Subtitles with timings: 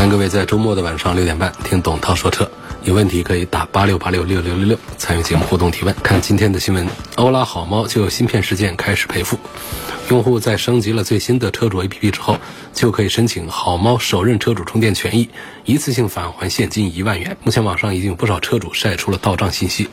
[0.00, 2.50] 欢迎各位在周末的晚上六点半听董涛说车，
[2.84, 5.94] 有问题可以打八六八六六六六六参与节目互动提问。
[6.02, 9.38] 看今天的新闻，欧拉好猫就有芯片事件开始赔付，
[10.08, 12.38] 用户在升级了最新的车主 APP 之后，
[12.72, 15.28] 就可以申请好猫首任车主充电权益，
[15.66, 17.36] 一次性返还现金一万元。
[17.44, 19.86] 目前网上已经有不少车主晒出了到账信息，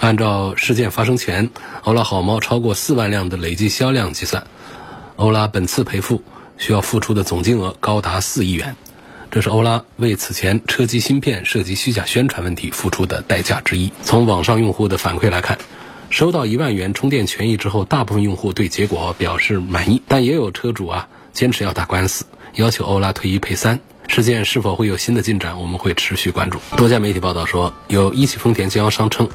[0.00, 1.48] 按照事件发生前
[1.84, 4.44] 欧拉好猫超过四万辆的累计销量计算，
[5.14, 6.20] 欧拉本次赔付
[6.58, 8.74] 需要付出的总金额高达四亿元。
[9.34, 13.90] 这是欧拉为此前车机芯片涉及虚假宣传问题付出的代价之一。
[14.04, 15.58] 从网上用户的反馈来看，
[16.08, 23.80] 收到一万元充电权益之后，大部分用户对结果表示满意，但也有车主啊坚持要打官司，要求欧拉退一赔三。
[24.08, 26.60] 事件是否会有新的进展，我们会持续关注。
[26.76, 29.28] 多家媒体报道说，有一汽丰田经销商称，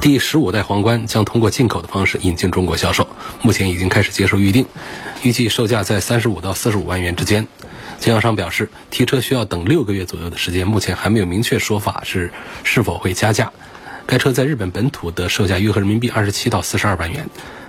[0.00, 3.08] 第十五代皇冠将通过进口的方式引进中国销售，
[3.40, 4.66] 目前已经开始接受预定，
[5.22, 7.46] 预计售价在三十五到四十五万元之间。
[7.98, 12.30] 经销商表示，提车需要等六个月左右的时间，目前还没有明确说法是
[12.64, 13.50] 是否会加价。
[14.06, 17.28] 该车在日本本土的售价约合人民币二十七到四十二万元，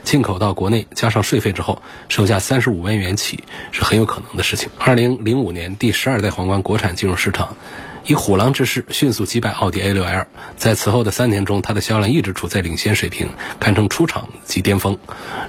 [0.09, 4.67] 进口到国内加上税费之后，售价三十五万元起是很有可能的事情。
[4.79, 7.55] 二零零五年，第十二代皇冠国产进入市场。
[8.09, 10.25] 以虎狼之势迅速击败奥迪 A6L，
[10.57, 13.29] 在此后的三年中，它的销量一直处在领先水平，
[13.59, 14.97] 堪称出厂即巅峰。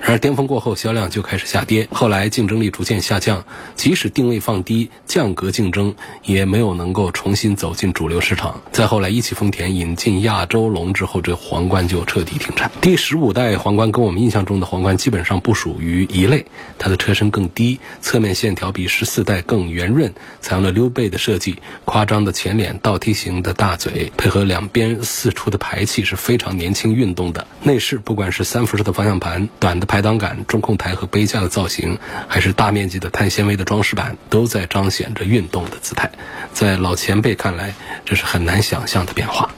[0.03, 8.61] 然而巅峰过后，销量就开始下跌，后来竞争力逐渐下降，即使定位放低，降格竞争也没有能够重新走进主流市场。
[8.70, 12.70] 再后来，一汽丰田引进亚洲龙之后，这皇冠就彻底停产。
[12.83, 16.44] 第十五代皇冠跟我们印象中的皇冠基本上不属于一类，
[16.78, 20.12] 它的车身更低，侧面线条比十四代更圆润，
[20.43, 21.56] 采用了溜背的设计，
[21.87, 22.50] 夸张的前。
[22.50, 27.47] 前脸倒梯形的大嘴，配合两边四出的排气是非常年轻运动的。
[27.62, 31.97] 内饰不管是三辐式的方向盘、短的排挡杆、中控台和杯架的造型，
[32.27, 36.11] 还是大面积的碳纤维的装饰板，都在彰显着运动的姿态。
[36.53, 37.72] 在老前辈看来，
[38.05, 39.49] 这是很难想象的变化。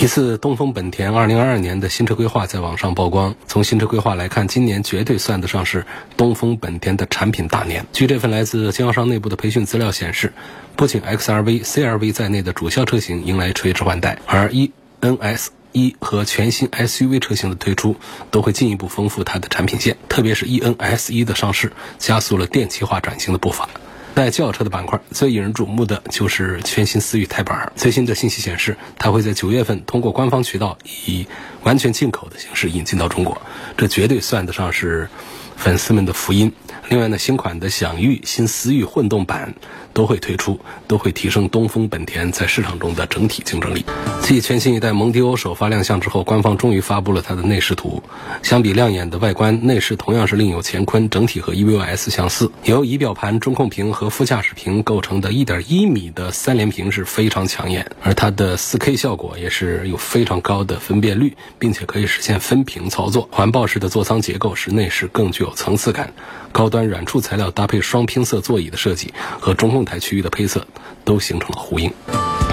[0.00, 3.34] 一次东风本田2022年的新车规划在网上曝光。
[3.48, 5.86] 从新车规划来看，今年绝对算得上是
[6.16, 7.84] 东风本田的产品大年。
[7.92, 10.32] 据这份来自经销商内部的培训资料显示，
[10.76, 17.96] 不仅 XRV、CRV 在内的主销车型迎来垂直换代，而 eNS 一和全新 SUV 车型的推出，
[18.30, 19.96] 都会进一步丰富它的产品线。
[20.08, 23.68] 特别是 eNS 一的上市，加速了电气化转型的步伐。
[24.14, 27.72] 在轿车的板块，最引人瞩目的就是全新思域钛版。
[27.76, 30.76] 最新的信息显示，它会在九月份通过官方渠道
[31.06, 31.24] 以
[31.62, 33.40] 完全进口的形式引进到中国，
[33.76, 35.08] 这绝对算得上是
[35.56, 36.52] 粉丝们的福音。
[36.88, 39.54] 另外呢，新款的享域、新思域混动版
[39.98, 43.84] 都会推出，都会提升东风本田在市场中的整体竞争力。
[44.22, 48.00] 继全新一代蒙迪欧首发亮相之后，官方终于发布了它的内饰图。
[48.40, 52.48] 相比亮眼的外观，内饰同样是另有乾坤，整体和 EVO S 相似。
[52.62, 63.28] 由仪表盘、中控屏和副驾驶屏构成的1.1米的三连屏是非常抢眼，而它的 4K 效果也是有非常高的分辨率，并且可以实现分屏操作。
[63.32, 66.12] 环抱式的座舱结构使内饰更具有层次感。
[66.50, 70.64] 高端软触材料搭配双拼色座椅的设计和中控台区域的配色，
[71.04, 71.92] 都形成了呼应。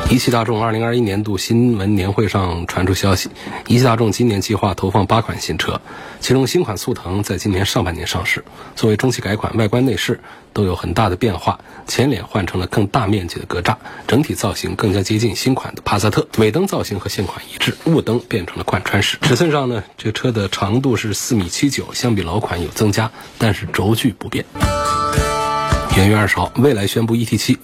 [0.08, 3.32] 一汽大众2021年度新闻年会上传出消息，
[3.66, 5.82] 一汽大众今年计划投放八款新车，
[6.20, 8.46] 其中新款速腾在今年上半年上市。
[8.76, 10.20] 作为中期改款，外观内饰
[10.54, 16.28] 都有很大的变化，前脸换成了更大面积的格栅，整体造型更加接近新款的帕萨特。
[16.38, 19.18] 尾灯造型和现款一致，雾灯变成了贯穿式。
[19.24, 23.10] 尺寸上呢，这车的长度是四米七九，相比老款有增加，
[23.40, 24.46] 但是轴距不变。
[25.96, 27.58] 元月二十号，蔚来宣布 ET 七。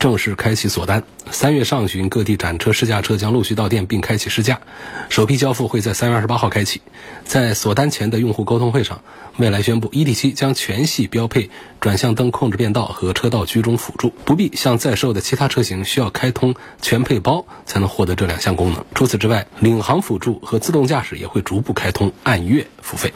[0.00, 4.60] 正式开启锁单，三月上旬各地展车试驾车将陆续到店并开启试驾，
[5.08, 6.82] 首批交付会在三月二十八号开启。
[7.24, 9.02] 在锁单前的用户沟通会上，
[9.36, 11.48] 蔚来宣布 ET7 将全系标配
[11.78, 18.84] 转向灯控制变道和车道居中辅助，不必像在售的其他车型需要开通全配包才能获得这两项功能。
[18.96, 23.14] 除此之外，领航辅助和自动驾驶也会逐步开通，按月付费。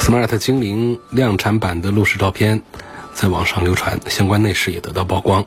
[0.00, 2.60] Smart 精灵量产版的路试照片
[3.14, 5.44] 在网上流传，相关内饰也得到曝光。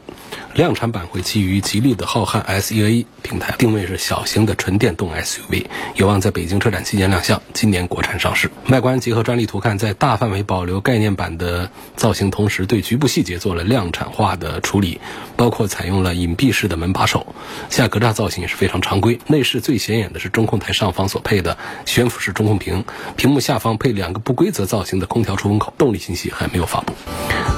[0.53, 5.65] 量产版会基于吉利的浩瀚 SEA 平台，定位是小型的纯电动 SUV，
[5.95, 8.49] 有望在北京车展期间亮相，今年国产上市。
[8.69, 15.01] 外观结合专利图看，在大范围保留概念版的造型同时，对局部细节做了量产化的处理，
[15.35, 17.35] 包括采用了隐蔽式的门把手，
[17.69, 19.19] 下格栅造型也是非常常规。
[19.27, 22.85] 内饰最显眼的是中控台上方所配的悬浮式中控屏，
[23.17, 25.73] 屏幕下方配两个不规则造型的空调出风口。
[25.77, 26.93] 动力信息还没有发布。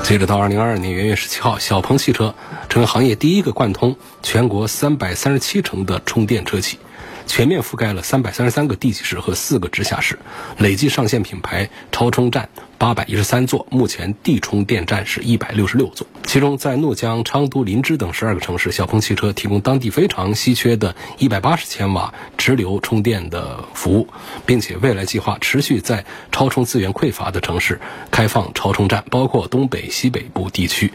[0.04, 2.34] 接着到二零二二年元月十七号，小鹏汽车
[2.70, 6.80] 成为行业第一个贯通全国三百三十七城的充电车企。
[7.26, 10.18] 全面覆盖了三百三十三个地级市和四个直辖市，
[10.60, 12.48] 累计上线品牌超充站
[12.78, 16.06] 八百一十三座，目前地充电站是一百六十六座。
[16.26, 24.08] 其中，在怒江、昌都、林芝等十二个城市，小鹏汽车提供当地非常稀缺的一百八十千瓦直流充电的服务，
[24.46, 27.80] 并且未来计划持续在超充资源匮乏的城市
[28.12, 30.92] 开放超充站，包括东北、西北部地区。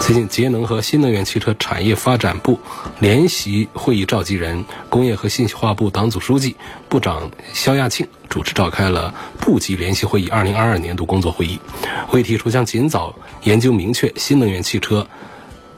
[0.00, 2.58] 最近，节能和新能源汽车产业发展部
[2.98, 6.56] 联席会议召集人、工业和信息化部党组书记、
[6.88, 11.60] 部长肖亚庆主持召开了部级联席会议二零二二年度工作会议。
[12.08, 15.06] 会议提出将尽早研究明确新能源汽车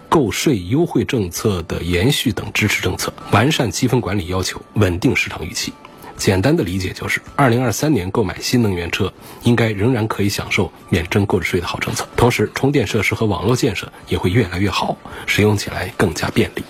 [0.09, 5.73] 购税优惠政策的延续等支持政策，完善积分管理要求，稳定市场预期。
[6.17, 9.13] 简单的理解就是，二零二三年购买新能源车
[9.43, 12.07] 应该仍然可以享受免征购置税的好政策。
[12.17, 14.97] 同时，充电设施和网络建设也会越来越好，
[15.27, 16.63] 使用起来更加便利。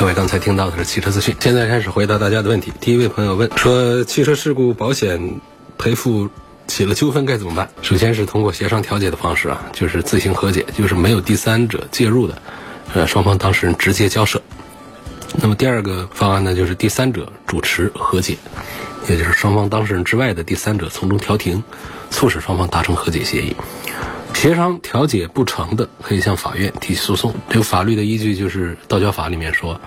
[0.00, 2.72] 各位刚才听到的是汽车资讯，现在开始回答大家的问题。
[2.80, 5.38] 第一位朋友问说，汽车事故保险
[5.76, 6.26] 赔付
[6.66, 7.68] 起了纠纷该怎么办？
[7.82, 12.40] 首先是通过协商调解的方式啊，就是自行和解，就是没有第三者介入的，
[12.94, 14.40] 呃，双方当事人直接交涉。
[15.34, 18.38] 那么第二个方案呢，就是第三者主持和解，
[19.06, 21.62] 也就是双方当事人之外的第三者从中调停，
[22.10, 23.54] 促使双方达成和解协议。
[24.34, 27.34] 协商调解不成的，可以向法院提起诉讼。
[27.50, 29.78] 这个法律的依据就是《道交法》里面说，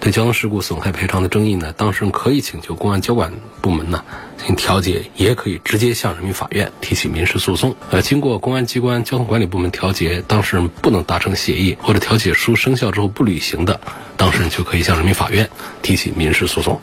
[0.00, 3.32] 对交通事故损害赔偿的争议呢，当事人可以请求公安交管
[3.62, 4.04] 部门呢
[4.36, 7.74] 进行调解，也可以直接向人民法院提起民事诉讼。
[7.90, 13.80] 呃，经过公安机关、交通管理部门调解，当事人不能达成协议，或者调解书生效之后不履行的。
[14.18, 15.48] 当事人就可以向人民法院
[15.80, 16.78] 提起民事诉讼。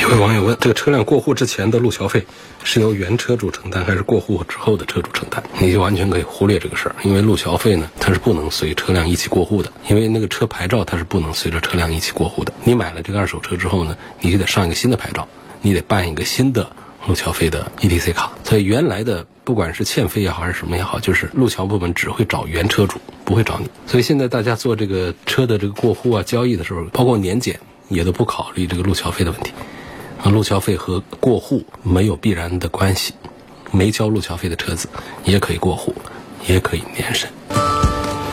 [0.00, 2.24] 有位网友问：这个车辆过户之前的路桥费
[2.64, 5.42] 是由原车主承担，还是过户之后的车主承担？
[5.58, 12.52] 你就完全可以忽略这个事儿，因为路桥费呢，它是不能随车辆一起过户的，因为那个车牌照它是不能随着车辆一起过户的。
[12.64, 15.28] 你买了这个二手车之后呢，你就得上一个新的牌照，
[15.60, 16.70] 你得办一个新的
[17.06, 18.32] 路桥费的 ETC 卡。
[18.44, 19.26] 所以原来的。
[19.42, 23.68] 不管是欠费也好还是什么也好，就是路桥部门只会找原车主，不会找你。
[23.84, 27.58] 所以现在大家做这个车的这个过户啊、交易的时候，包括年检，
[27.88, 29.50] 也都不考虑这个路桥费的问题。
[30.22, 33.14] 啊，路桥费和过户没有必然的关系，
[33.70, 34.88] 没交路桥费的车子
[35.24, 35.94] 也可以过户，
[36.46, 37.30] 也可以年审。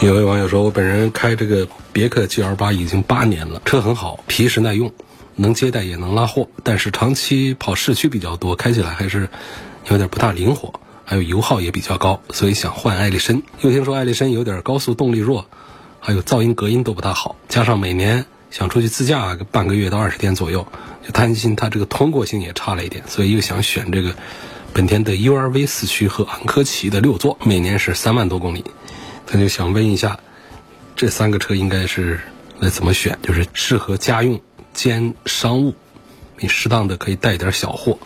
[0.02, 4.92] 有位网友说：“我本人开这个别克 GL 八已经八年了，车很好，皮实耐用，
[5.36, 9.30] 能接待也能拉货，但是长期跑市区比较多，开起来还是
[9.90, 10.74] 有点不大灵活。”
[11.10, 13.42] 还有油耗也比较高，所以想换艾力绅。
[13.62, 15.46] 又听说艾力绅有点高速动力弱，
[16.02, 20.66] 还有噪音隔音都不大好，加上每年想出去自驾个半个月到二十天左右，
[21.06, 24.16] 就担心它这个通过性也差了一点，所以又想选这个
[24.74, 28.64] 本田的 URV 四驱和昂科旗的六座，每年是三万多公里。
[29.26, 30.20] 他就想问一下，
[30.96, 32.20] 这三个车应该是
[32.60, 33.18] 来怎么选？
[33.22, 34.40] 就是适合家用
[34.74, 35.76] 兼商务，
[36.40, 38.00] 你适当的可以带点小货。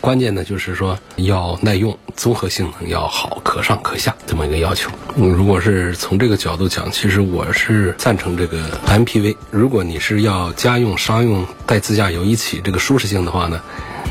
[0.00, 4.90] 关键呢，就是说要耐用，综合性能要好，可上可下这么一个要求。
[5.16, 9.36] 嗯，如果是从这个角度讲，其实我是赞成这个 MPV。
[9.50, 13.60] 如果你是要家用、商用带自驾游一起这个舒适性的话呢，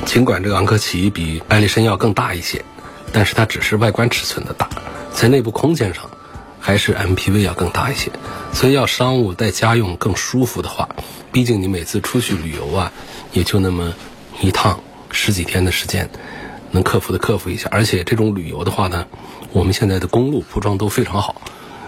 [0.05, 2.63] 尽管这个昂科旗比艾力绅要更大一些，
[3.11, 4.69] 但是它只是外观尺寸的大，
[5.11, 6.07] 在内部空间上
[6.59, 8.11] 还是 MPV 要更大一些。
[8.53, 10.87] 所以要商务带家用更舒服的话，
[11.31, 12.91] 毕竟你每次出去旅游啊，
[13.33, 13.91] 也就那么
[14.39, 14.79] 一趟。
[15.11, 16.09] 十几天的时间，
[16.71, 17.67] 能克服的克服一下。
[17.71, 19.07] 而且这种旅游的话呢，
[19.51, 21.41] 我们现在的公路铺装都非常好，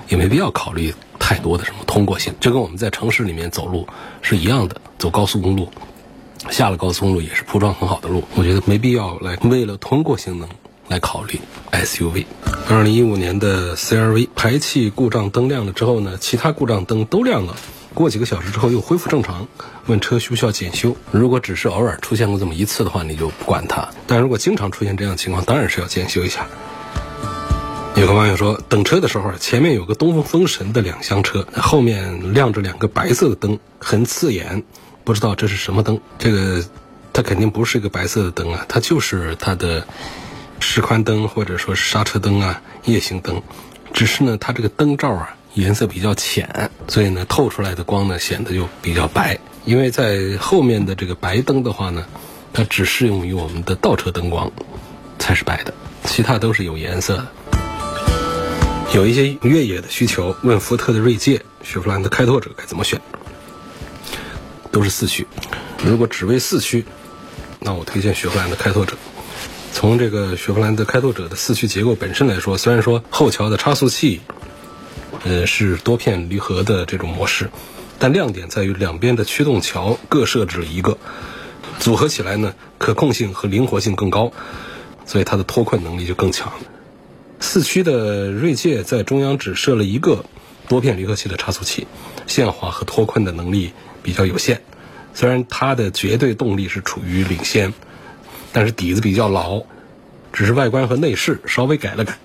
[0.09, 2.33] 也没必要考虑太多的什么通过性。
[2.39, 3.87] 就跟我们在城市里面走路
[4.21, 5.69] 是一样的，走高速公路，
[6.49, 8.23] 下了高速公路也是铺装很好的路。
[8.35, 10.49] 我觉得没必要来为了通过性能
[10.87, 11.39] 来考虑
[11.71, 12.25] SUV。
[12.69, 17.55] 二零一五年的 CRV 排气故障灯亮了之后呢，其他故障灯都亮了。
[17.93, 19.47] 过几个小时之后又恢复正常，
[19.85, 20.95] 问车需不需要检修？
[21.11, 26.47] 如果只是偶尔出现过这么一次的话，你就不管它；但如果经常出现这样情况，当然是要检修一下。
[27.95, 34.63] 有个网友说，等车的时候，前面有个东风风神的两厢车，后面亮着两个白色的灯，很刺眼，
[35.03, 35.99] 不知道这是什么灯。
[36.17, 36.63] 这个
[37.11, 39.85] 它肯定不是一个白色的灯啊，它就是它的
[40.61, 43.41] 示宽灯或者说是刹车灯啊、夜行灯，
[43.93, 45.35] 只是呢，它这个灯罩啊。
[45.53, 49.39] 颜色比较浅，所以呢，透出来的光呢显得就比较白。
[49.65, 52.05] 因为在后面的这个白灯的话呢，
[52.53, 54.51] 它只适用于我们的倒车灯光，
[55.19, 55.73] 才是白的，
[56.05, 57.27] 其他都是有颜色的。
[58.93, 62.99] 有一些越野的需求，问福特的锐界、雪佛兰的开拓者该怎么选？
[64.71, 65.27] 都是四驱。
[65.83, 66.85] 如果只为四驱，
[67.59, 68.97] 那我推荐雪佛兰的开拓者。
[69.73, 74.21] 从这个雪佛兰的开拓者的四驱结构本身来说，虽然说后桥的差速器，
[75.23, 77.49] 呃是多片离合的这种模式，
[77.99, 80.97] 但亮点在于两边的驱动桥各设置了一个，
[81.79, 84.31] 组合起来呢可控性和灵活性更高，
[85.05, 86.51] 所以它的脱困能力就更强。
[87.39, 90.25] 四驱的锐界在中央只设了一个
[90.67, 91.87] 多片离合器的差速器，
[92.27, 93.73] 限滑和脱困的能力
[94.03, 94.61] 比较有限。
[95.13, 97.73] 虽然它的绝对动力是处于领先，
[98.53, 99.63] 但是底子比较老，
[100.31, 102.17] 只是外观和内饰稍微改了改。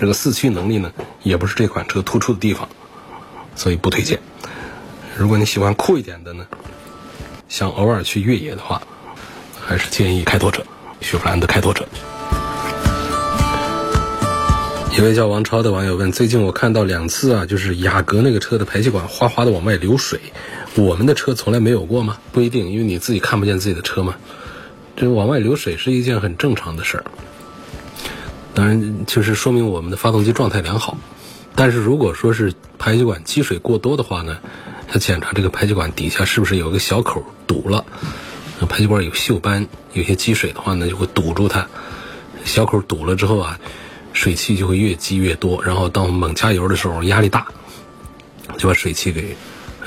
[0.00, 2.68] 这个四驱能力呢，也不是这款车突出的地方，
[3.54, 4.18] 所以不推荐。
[5.16, 6.46] 如果你喜欢酷一点的呢，
[7.48, 8.82] 想偶尔去越野的话，
[9.64, 10.66] 还是建议开拓者，
[11.00, 11.86] 雪佛兰的开拓者。
[14.96, 20.20] 一位叫王超的网友问：最近我看到两次啊，就是雅阁那个车的排气管哗哗的往外流水，
[20.76, 22.18] 我们的车从来没有过吗？
[22.32, 24.14] 不一定，因为你自己看不见自己的车嘛。
[24.96, 27.04] 这往外流水是一件很正常的事儿。
[28.54, 30.96] 当然，就是说明我们的发动机状态良好。
[31.54, 34.38] 但是如果说是排气管积水过多的话呢，
[34.92, 37.84] 要检查这个排气管底下是不是有个小口堵了。
[38.60, 41.68] 那排气管有锈斑，有些积水的话呢，就会堵住它。
[42.44, 43.58] 小口堵了之后啊。
[44.16, 47.48] 水汽就会越积越多，然后当我们猛加油的时候压力大，
[48.56, 49.36] 就把水汽给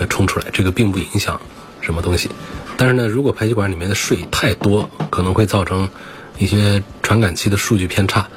[0.09, 0.47] 冲出来。
[0.51, 1.39] 这个并不影响
[1.79, 2.29] 什么东西，
[2.75, 5.89] 但是呢，如果排气管里面的水太多，可能会造成
[6.37, 8.27] 一些传感器的数据偏差，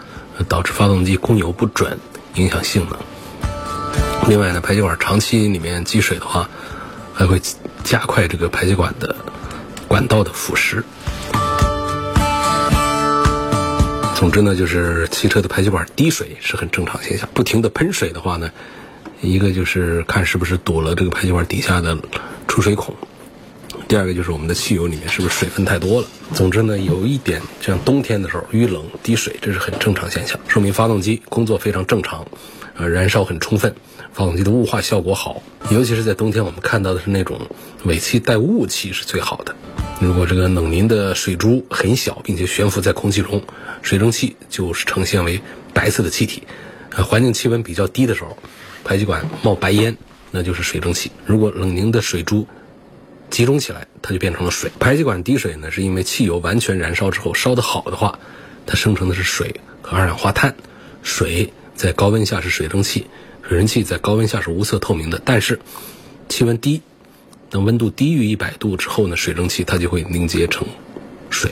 [0.48, 1.98] 导致发动机供油不准，
[2.34, 2.98] 影响性能。
[4.28, 6.48] 另外呢，排气管长期里面积水的话，
[7.12, 7.40] 还会
[7.82, 9.16] 加快这个排气管的
[9.88, 10.82] 管道的腐蚀。
[14.14, 17.28] 总之呢，就是汽车的排气管滴水是很正常现象。
[17.32, 18.50] 不停的喷水的话呢，
[19.22, 21.96] 一个就是看是不是堵了这个排气管底下的
[22.46, 22.94] 出水孔；
[23.90, 26.06] 第二个就是我们的汽油里面是不是水分太多了。
[26.32, 32.24] 总之呢，有一点像冬天的时候遇冷滴水，这是很正常现象，说明发动机工作非常正常，
[32.76, 33.74] 呃，燃烧很充分，
[34.12, 35.42] 发动机的雾化效果好。
[35.72, 37.48] 尤其是在冬天，我们看到的是那种
[37.82, 39.56] 尾气带雾气是最好的。
[39.98, 43.42] 如果这个冷凝的水珠很小，并且悬浮在空气中，
[43.82, 45.40] 水蒸气就是呈现为
[45.74, 46.44] 白色的气体。
[46.94, 48.38] 呃，环境气温比较低的时候，
[48.84, 49.96] 排气管冒白烟，
[50.30, 51.10] 那就是水蒸气。
[51.26, 52.46] 如果冷凝的水珠
[53.30, 54.70] 集中起来，它就变成了水。
[54.78, 58.18] 排气管滴水呢，是因为汽油完全燃烧之后，烧得好的话，
[58.66, 60.56] 它生成的是水和二氧化碳。
[61.02, 63.06] 水在高温下是水蒸气，
[63.48, 65.22] 水蒸气在高温下是无色透明的。
[65.24, 65.60] 但是
[66.28, 66.82] 气温低。
[67.48, 70.68] 等温度低于一百度之后呢，水蒸气它就会凝结成
[71.30, 71.50] 水。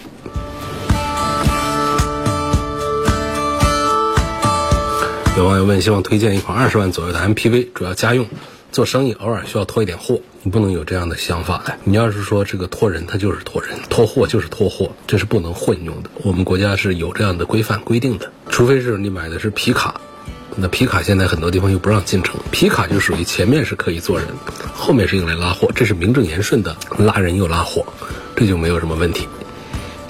[5.37, 8.29] 有网友问，希望推荐一款二十万左右的 MPV，主要家用，
[8.73, 10.21] 做生意偶尔需要拖一点货。
[10.43, 16.11] 你不能有这样的想法的，你要是说这个拖人，他就是拖人；拖货就是拖货，这是不能混用的。
[16.23, 20.01] 我们国家是有这样的规范规定的，除非是你买的是皮卡。
[20.61, 24.27] 那皮卡现在很多地方又不让进城，皮卡就属于前面是可以坐人，
[24.75, 27.85] 后面是用来拉货，这是名正言顺的拉人又拉货，
[28.35, 29.29] 这就没有什么问题。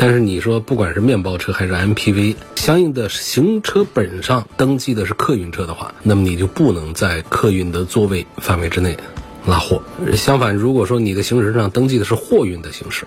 [0.01, 8.97] 但是你说不管是面包车还是 MPV，相应的行车本上登记的是客运车的话，那么你就不能在客运的座位范围之内
[9.45, 9.83] 拉货。
[10.15, 13.07] 相反，如果说你的行驶证上登记的是货运的形式，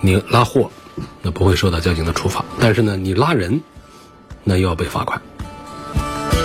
[0.00, 0.70] 你拉货
[1.20, 3.60] 那不会受到交警的处罚，但是呢，你拉人
[4.44, 5.20] 那又要被罚款。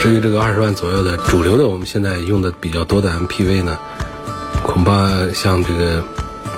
[0.02, 3.80] 至于这个二十万左右的主流的，我们现在用的比较多的 MPV 呢，
[4.62, 6.04] 恐怕像这个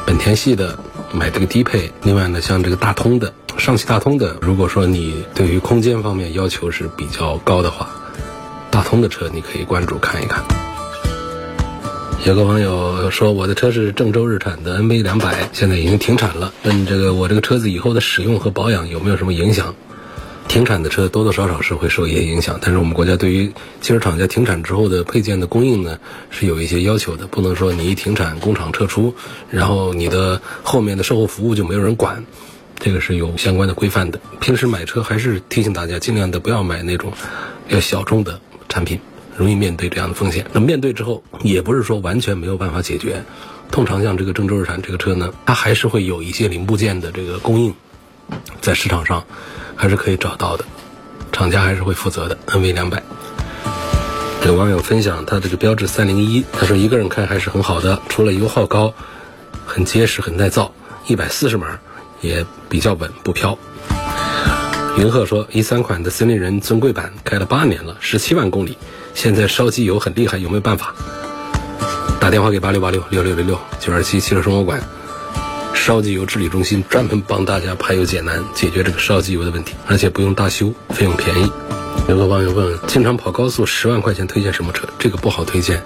[0.07, 0.77] 本田系的
[1.11, 7.89] 买这个低配，另外呢，像这个大通的、上汽大通的，如果说你对于空间方面要求是比较高的话，
[8.69, 10.43] 大通的车你可以关注看一看。
[12.25, 19.73] 有个网友说，我的车是郑州日产的 NV 两百，现在已经停产了，问这个我这个车子以后的使用和保养有没有什么影响？
[20.49, 25.99] 停产的车多多少少是会受一些影响，但是我们国家对于汽车厂家停产之后的配件的供应呢，
[26.31, 29.13] 是有一些要求的，不能说你一停产工厂撤出，
[29.51, 32.25] 然后你的后面的售后服务就没有人管，
[32.79, 34.19] 这个是有相关的规范的。
[34.39, 37.13] 平时买车还是提醒大家，尽量的不要买那种
[37.67, 38.99] 要小众的产品，
[39.37, 40.47] 容易面对这样的风险。
[40.51, 43.23] 那面对之后，也不是说完全没有办法解决。
[43.69, 47.75] 通常像这个郑州日产这个车呢，它还是会有一些零部件的这个供应，
[48.61, 49.23] 在市场上。
[49.79, 50.65] 还是可以找到的，
[51.31, 52.37] 厂家还是会负责的。
[52.47, 53.01] NV 两百，
[54.45, 58.93] 有网友分享他这个标致三零一，他说一个人开还是很好的，除了油耗高，
[59.65, 60.73] 很结实很耐造，
[61.07, 61.79] 一百四十码
[62.19, 63.57] 也比较稳不飘。
[64.97, 68.77] 云鹤说一三款的森林人尊贵版开了八年了，十七万公里，
[69.13, 70.93] 现在烧机油很厉害，有没有办法？
[72.19, 74.83] 打电话给八六八六六六六六九二七汽车生活馆
[75.89, 81.51] 烧机油治理中心，专门帮大家排忧解难，解决这个烧机油的问题，而且不用大修，费用便宜。
[82.07, 84.87] 有个网友问：经常跑高速十万块钱推荐什么车？
[84.99, 85.81] 这个不好推荐。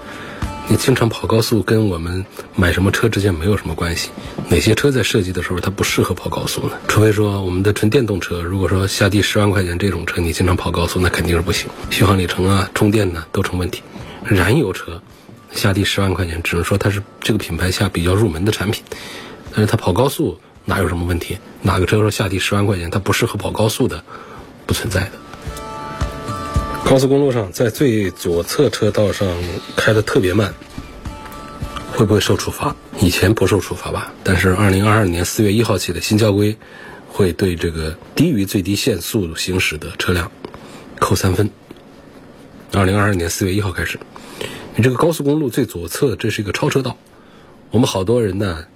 [0.68, 4.10] 你经常跑高速跟我们买什么车之间没有什么关系。
[4.50, 6.72] 哪些车在设计的时候它不适合跑高速呢？
[6.86, 13.82] 除非说我们的纯电动车，如果说下地十万块钱这种车你经常跑高速，那肯定是不行，续航里程啊、充电呢都成问题。
[14.22, 15.00] 燃油车
[15.50, 18.82] 下地十万块钱，只能说它是这个品牌下比较入门的产品，
[19.54, 21.38] 但是它跑高速哪有什么问题？
[21.62, 24.04] 哪个车说下地十万块钱它不适合跑高速的，
[24.66, 25.12] 不存在的。
[26.84, 29.28] 高速公路上，在最左侧车道上
[29.76, 30.52] 开的特别慢，
[31.92, 32.74] 会不会受处罚？
[33.00, 36.58] 以前不受处罚吧，但是二零二二年四月一号起的新交规，
[37.08, 40.30] 会对这个低于最低限速行驶的车辆
[40.98, 41.50] 扣三分。
[42.72, 43.98] 二零二二年四月一号开始，
[44.74, 46.96] 你这个高速公路最左侧这是一个超车道，
[47.70, 48.66] 我们好多人呢，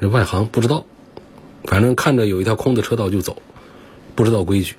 [0.00, 0.84] 这外行不知道，
[1.64, 3.40] 反正看着有一条空的车道就走，
[4.14, 4.74] 不知道规矩，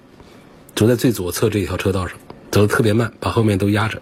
[0.75, 2.17] 走在最左侧这一条车道上。
[2.51, 4.01] 走的特别慢，把后面都压着。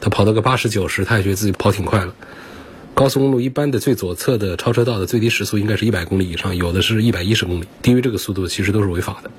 [0.00, 2.14] 他跑到个八十九十，他也觉得自己跑挺快了。
[2.94, 9.30] 高速公路一般的最左侧的超车道的最低时速应该是一百公里以上，有的是一百一十公里，低于这个速度其实都是违法的。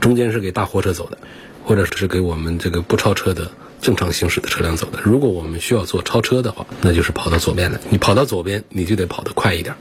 [0.00, 1.18] 中间是给大货车走的，
[1.64, 5.00] 或者是给我们这个不超车的正常行驶的车辆走的。
[5.04, 7.80] 如果我们需要做超车的话，那就是跑到左边的。
[7.90, 9.74] 你跑到左边，你就得跑得快一点。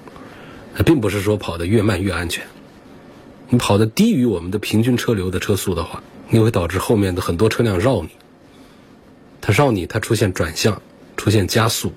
[0.84, 2.46] 并不是说跑得越慢越安全。
[3.50, 6.01] 你跑得低于我们的平均车流的车速的话。
[6.27, 8.10] 你会导致后面的很多车辆绕你，
[9.41, 10.82] 它绕你，它出现转向、
[11.15, 11.94] 出现加速、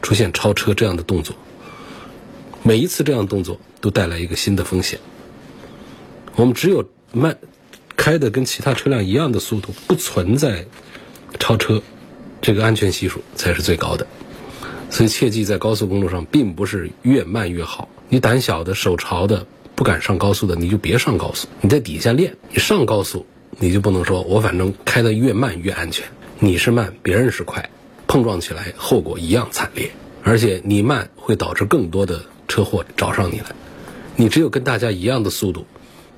[0.00, 1.36] 出现超车这样的动作。
[2.62, 4.98] 每一次这样动作都带来一个新的风险。
[6.36, 7.36] 我们只有慢
[7.96, 10.64] 开的跟其他车辆一样的速度，不存在
[11.38, 11.82] 超车，
[12.40, 14.06] 这个安全系数才是最高的。
[14.90, 17.88] 所以切记，在高速公路上，并不是越慢越好。
[18.08, 21.48] 你胆小的、手潮的、不敢上高速的，你就别上高速。
[21.60, 23.26] 你在底下练，你上高速。
[23.58, 26.04] 你就不能说，我反正开的越慢越安全。
[26.38, 27.70] 你是慢，别人是快，
[28.06, 29.90] 碰撞起来后果一样惨烈。
[30.22, 33.46] 而且你慢会导致更多的车祸找上你来。
[34.14, 35.66] 你只有跟大家一样的速度，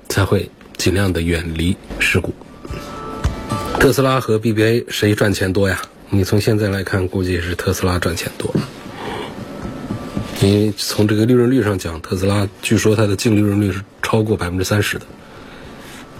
[0.09, 2.33] 才会尽量的远离事故。
[3.79, 5.81] 特斯拉和 BBA 谁赚钱多呀？
[6.11, 8.51] 你从现在来看，估计是特斯拉赚钱多。
[10.41, 15.05] 因为从这个利润率上讲，特斯拉据说它的净利润率是超过百分之三十的。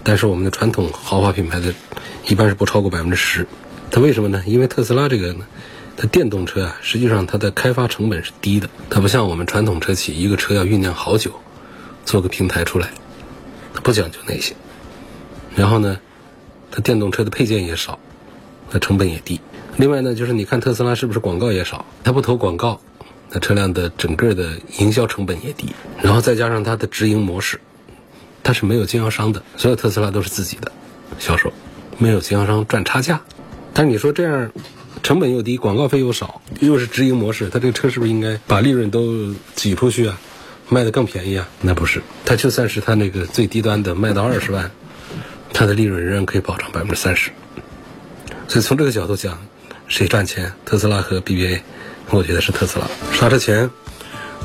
[0.03, 1.73] 但是我们的传统豪华品牌的，
[2.27, 3.47] 一般是不超过百分之十。
[3.89, 4.43] 它为什么呢？
[4.45, 5.45] 因为特斯拉这个呢，
[5.97, 8.69] 它电动车啊，实际上它的开发成本是低的。
[8.91, 11.31] 它不像我们传统车企，一个车要酝酿好久，
[12.05, 12.89] 做个平台出来，
[13.73, 14.53] 它不讲究那些。
[15.55, 15.99] 然后呢，
[16.69, 17.97] 它电动车的配件也少，
[18.69, 19.41] 它成本也低。
[19.79, 21.85] 另外呢，就是你看特斯拉是不是广告也少？
[22.03, 22.81] 它不投广告，
[23.31, 25.73] 那车辆的整个的营销成本也低。
[26.01, 27.57] 然后再加上它的直营模式。
[28.43, 30.69] 它是没有经销商的，所有特斯拉都是自己的
[31.17, 31.53] 销售，
[31.97, 33.21] 没有经销商赚差价。
[33.73, 34.51] 但是你说这样，
[35.01, 40.19] 成本又低，广告费又少，又是直营模式，它这个车是不是应该把利润都挤出去啊，
[40.67, 41.47] 卖的更便宜啊？
[41.61, 44.69] 那不是，它就算是它那个最低端的卖到二十万，
[45.53, 47.31] 它的利润仍然可以保障百分之三十。
[48.49, 49.37] 所以从这个角度讲，
[49.89, 50.53] 谁赚钱？
[50.63, 51.61] 特斯拉和 BBA，
[52.11, 52.87] 我觉得是特斯拉。
[53.11, 53.69] 刹车钳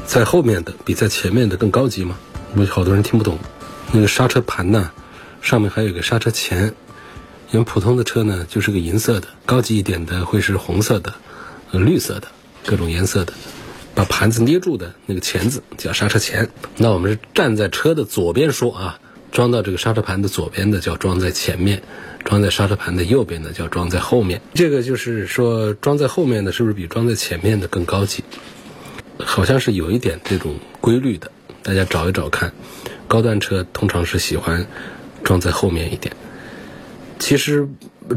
[0.06, 2.18] 在后面的比在前面的更高级吗？
[2.56, 3.38] 我好多人听不懂。
[3.92, 4.90] 那个刹车盘呢，
[5.42, 6.72] 上面还有个刹车钳，
[7.50, 11.14] 因为普通的车呢就是个银色的，高级一点的会是红色的、
[11.72, 12.28] 绿色的，
[12.64, 13.34] 各种颜色的，
[13.94, 16.48] 把盘子捏住的那个钳子叫刹车钳。
[16.78, 18.98] 那我们是站在车的左边说啊，
[19.34, 21.82] 装到这个刹车盘的左边的叫装在前面，
[22.24, 24.40] 装在刹车盘的右边的叫装在后面。
[24.54, 28.22] 这个就是说装在后面的是不是比装在前面的更高级？
[29.18, 31.32] 好像是有一点这种规律的，
[31.64, 32.52] 大家找一找看。
[33.08, 34.66] 高端车通常是喜欢
[35.24, 36.14] 装在后面一点，
[37.18, 37.68] 其实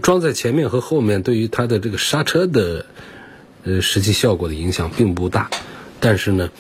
[0.03, 2.85] 装在前面和后面对于它的这个刹车的
[3.63, 5.49] 呃实际效果的影响并不大，
[5.99, 6.51] 但是呢，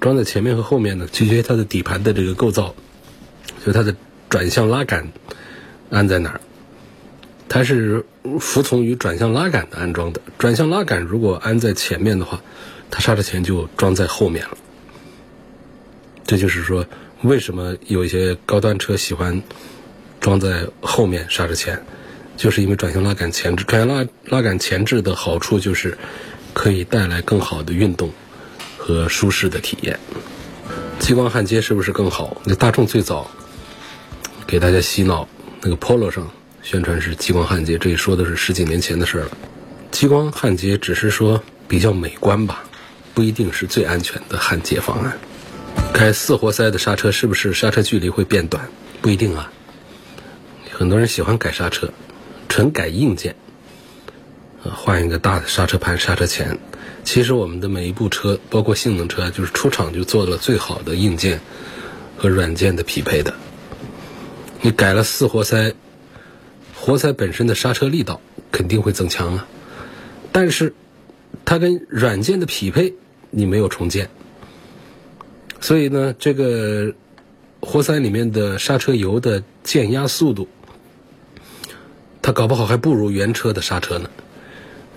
[0.00, 2.74] 装在前面和后面呢，取决于它的底盘的这个构造，
[3.68, 3.94] 就它的
[4.30, 5.12] 转向拉杆
[5.90, 6.40] 安在哪儿，
[7.48, 8.04] 它是
[8.40, 10.20] 服从于转向拉杆的安装的。
[10.38, 12.40] 转向拉杆如果安在前面的话，
[12.90, 14.56] 它刹车钳就装在后面了。
[16.24, 16.86] 这就是说。
[17.22, 19.42] 为什么有一些高端车喜欢
[20.20, 21.82] 装在后面刹车钳？
[22.36, 25.98] 就是因为转向拉杆前置，转向拉拉杆前置的好处就是
[26.54, 28.12] 可以带来更好的运动
[28.76, 29.98] 和舒适的体验。
[31.00, 32.40] 激光焊接是不是更好？
[32.44, 33.28] 那大众最早
[34.48, 35.28] 给大家洗脑，
[35.60, 36.26] 那个 Polo 上
[36.62, 39.30] 宣传是激光焊接，这一说的是十几年前的事了。
[39.90, 42.64] 激光焊接只是说比较美观吧，
[43.12, 45.18] 不一定是最安全的焊接方案。
[45.92, 48.70] 开四活塞的刹车是不是刹车距离会变短？
[49.02, 49.52] 不一定啊。
[50.72, 51.92] 很多人喜欢改刹车，
[52.48, 53.36] 纯改硬件，
[54.64, 56.58] 啊，换一个大的刹车盘、刹车钳。
[57.04, 61.38] 其实我们的每一部车，包括性能车，就是出厂就做了最好的硬件
[62.16, 63.34] 和软件的匹配的。
[64.60, 65.74] 你改了四活塞，
[66.74, 69.46] 活塞本身的刹车力道肯定会增强啊。
[70.32, 70.74] 但是，
[71.44, 72.94] 它跟软件的匹配
[73.30, 74.10] 你没有重建，
[75.60, 76.94] 所以呢，这个
[77.60, 80.48] 活塞里面的刹车油的减压速度，
[82.20, 84.10] 它搞不好还不如原车的刹车呢。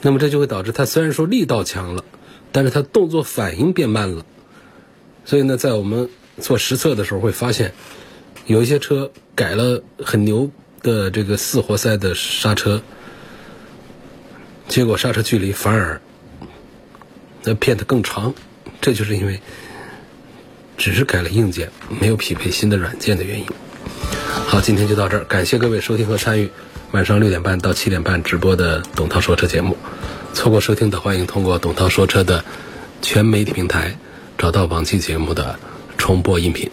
[0.02, 2.04] 那么这就会导致它虽然说力道强了，
[2.52, 4.26] 但是它动作反应变慢了。
[5.24, 7.74] 所以呢，在我们做实测的时候会发现，
[8.52, 12.82] 有一些车改了很牛的这个四活塞的刹车。
[14.68, 16.02] 结果刹车距离反而
[17.44, 18.34] 那变得更长，
[18.82, 19.40] 这就是因为
[20.78, 23.46] 只是改了硬件，没有匹配新的软件的原因。
[24.48, 26.50] 好，今天就到这儿，感谢各位收听和参与
[26.92, 29.78] 晚上六点半到七点半直播的董涛说车节目。
[30.34, 32.44] 错过收听的，欢迎通过董涛说车的
[33.02, 33.98] 全媒体平台
[34.38, 35.58] 找到往期节目的
[35.98, 36.70] 重播音频。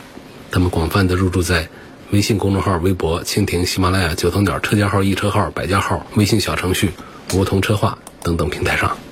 [0.50, 1.68] 他们广泛的入驻在
[2.10, 6.92] 微信公众号、微博、蜻蜓、喜马拉雅、九头鸟车架号、易车号、百家号、微信小程序。
[7.34, 9.07] 梧桐车话等等平台上。